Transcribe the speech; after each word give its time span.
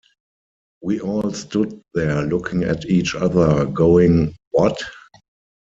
We 0.81 0.99
all 0.99 1.31
stood 1.31 1.79
there 1.93 2.23
looking 2.23 2.63
at 2.63 2.85
each 2.85 3.13
other 3.13 3.65
going, 3.67 4.35
'What? 4.49 4.81